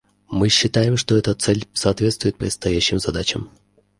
[0.31, 3.51] Мы считаем, что эта цель соответствует предстоящим задачам.